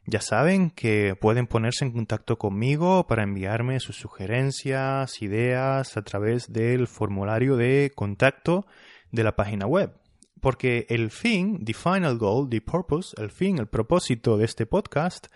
Ya 0.07 0.23
saben 0.23 0.71
que 0.71 1.15
pueden 1.15 1.47
ponerse 1.47 1.85
en 1.85 1.93
contacto 1.93 2.39
conmigo 2.39 3.07
para 3.07 3.23
enviarme 3.23 3.81
sus 3.81 3.97
sugerencias, 3.97 5.21
ideas 5.21 5.99
a 5.99 6.03
través 6.05 6.51
del 6.55 6.87
formulario 6.87 7.59
de 7.59 7.93
contacto 7.95 8.67
de 9.13 9.25
la 9.25 9.37
página 9.37 9.67
web. 9.67 9.93
Porque 10.41 10.87
el 10.89 11.11
fin, 11.11 11.67
the 11.67 11.75
final 11.75 12.17
goal, 12.17 12.49
the 12.49 12.63
purpose, 12.63 13.15
el 13.21 13.31
fin, 13.31 13.59
el 13.59 13.67
propósito 13.67 14.39
de 14.39 14.47
este 14.47 14.65
podcast 14.65 15.27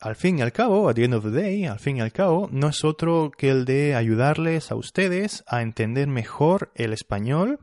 al 0.00 0.16
fin 0.16 0.38
y 0.38 0.42
al 0.42 0.52
cabo, 0.52 0.88
at 0.88 0.94
the 0.94 1.04
end 1.04 1.14
of 1.14 1.24
the 1.24 1.30
day, 1.30 1.66
al 1.66 1.78
fin 1.78 1.98
y 1.98 2.00
al 2.00 2.12
cabo, 2.12 2.48
no 2.50 2.68
es 2.68 2.84
otro 2.84 3.30
que 3.30 3.50
el 3.50 3.66
de 3.66 3.94
ayudarles 3.94 4.70
a 4.72 4.74
ustedes 4.74 5.44
a 5.46 5.62
entender 5.62 6.08
mejor 6.08 6.72
el 6.74 6.92
español 6.92 7.60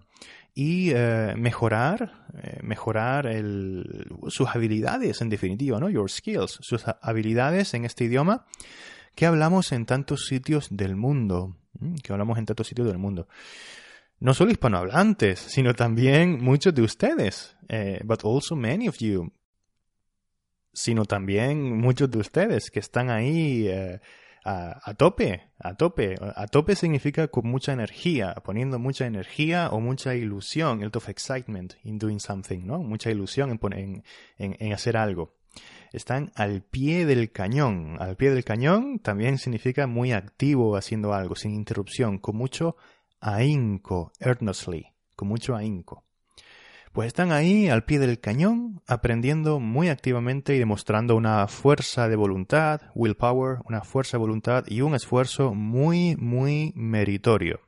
y 0.54 0.92
eh, 0.92 1.34
mejorar, 1.36 2.26
eh, 2.42 2.60
mejorar 2.62 3.28
el, 3.28 4.08
sus 4.28 4.48
habilidades 4.48 5.22
en 5.22 5.30
definitiva, 5.30 5.80
¿no? 5.80 5.90
Your 5.90 6.10
skills, 6.10 6.60
sus 6.62 6.84
habilidades 7.02 7.74
en 7.74 7.86
este 7.86 8.06
idioma 8.06 8.46
que 9.16 9.26
hablamos 9.26 9.72
en 9.72 9.86
tantos 9.86 10.28
sitios 10.28 10.68
del 10.70 10.96
mundo, 10.96 11.58
que 12.04 12.14
hablamos 12.14 12.38
en 12.38 12.46
tantos 12.46 12.68
sitios 12.68 12.88
del 12.88 13.00
mundo. 13.00 13.28
No 14.20 14.34
solo 14.34 14.52
hispanohablantes, 14.52 15.40
sino 15.40 15.74
también 15.74 16.44
muchos 16.44 16.74
de 16.74 16.82
ustedes, 16.84 17.56
eh, 17.68 18.00
but 18.04 18.24
also 18.24 18.56
many 18.56 18.88
of 18.88 18.98
you, 19.00 19.32
sino 20.78 21.06
también 21.06 21.76
muchos 21.76 22.12
de 22.12 22.20
ustedes 22.20 22.70
que 22.70 22.80
están 22.80 23.10
ahí 23.10 23.68
eh, 23.68 24.00
a, 24.46 24.94
tope, 24.94 25.50
a 25.58 25.74
tope. 25.74 26.14
A 26.22 26.46
tope 26.46 26.76
significa 26.76 27.30
con 27.30 27.50
mucha 27.50 27.74
energía, 27.74 28.36
poniendo 28.46 28.78
mucha 28.78 29.08
energía 29.08 29.70
o 29.72 29.80
mucha 29.80 30.14
ilusión, 30.14 30.82
a 30.82 30.84
lot 30.84 30.96
of 30.96 31.10
excitement 31.10 31.74
in 31.84 31.98
doing 31.98 32.20
something, 32.20 32.60
¿no? 32.64 32.78
Mucha 32.78 33.10
ilusión 33.10 33.60
en, 33.74 34.04
en, 34.38 34.56
en 34.60 34.72
hacer 34.72 34.98
algo. 34.98 35.34
Están 35.92 36.32
al 36.36 36.62
pie 36.62 37.08
del 37.08 37.32
cañón. 37.32 37.98
Al 38.00 38.16
pie 38.16 38.30
del 38.30 38.44
cañón 38.44 39.00
también 39.00 39.40
significa 39.40 39.88
muy 39.88 40.12
activo 40.12 40.78
haciendo 40.78 41.12
algo, 41.12 41.34
sin 41.34 41.56
interrupción, 41.56 42.20
con 42.20 42.36
mucho 42.36 42.76
ahínco, 43.20 44.12
earnestly, 44.20 44.94
con 45.16 45.28
mucho 45.28 45.56
ahínco. 45.56 46.07
Pues 46.98 47.10
están 47.10 47.32
ahí 47.32 47.70
al 47.70 47.84
pie 47.84 48.00
del 48.00 48.20
cañón, 48.20 48.82
aprendiendo 48.88 49.60
muy 49.60 49.90
activamente 49.90 50.56
y 50.56 50.58
demostrando 50.58 51.16
una 51.16 51.48
fuerza 51.48 52.10
de 52.10 52.16
voluntad, 52.16 52.82
willpower, 52.96 53.60
una 53.66 53.84
fuerza 53.84 54.18
de 54.18 54.22
voluntad 54.22 54.64
y 54.66 54.82
un 54.82 54.96
esfuerzo 54.96 55.54
muy, 55.54 56.16
muy 56.16 56.74
meritorio. 56.76 57.60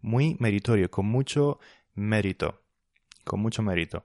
Muy 0.00 0.36
meritorio, 0.40 0.90
con 0.90 1.06
mucho 1.06 1.60
mérito. 1.94 2.60
Con 3.22 3.38
mucho 3.38 3.62
mérito. 3.62 4.04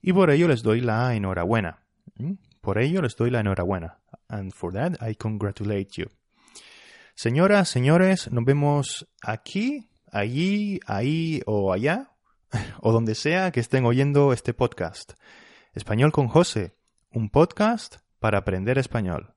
Y 0.00 0.14
por 0.14 0.30
ello 0.30 0.48
les 0.48 0.62
doy 0.62 0.80
la 0.80 1.14
enhorabuena. 1.14 1.82
¿Mm? 2.14 2.36
Por 2.62 2.78
ello 2.78 3.02
les 3.02 3.14
doy 3.14 3.30
la 3.30 3.40
enhorabuena. 3.40 3.98
And 4.26 4.54
for 4.54 4.72
that 4.72 4.92
I 5.06 5.16
congratulate 5.16 5.88
you. 5.98 6.06
Señoras, 7.14 7.68
señores, 7.68 8.32
nos 8.32 8.46
vemos 8.46 9.06
aquí, 9.20 9.90
allí, 10.10 10.80
ahí 10.86 11.42
o 11.44 11.74
allá 11.74 12.11
o 12.80 12.92
donde 12.92 13.14
sea 13.14 13.50
que 13.50 13.60
estén 13.60 13.84
oyendo 13.84 14.32
este 14.32 14.54
podcast. 14.54 15.12
Español 15.72 16.12
con 16.12 16.28
José, 16.28 16.74
un 17.10 17.30
podcast 17.30 17.96
para 18.18 18.38
aprender 18.38 18.78
español. 18.78 19.31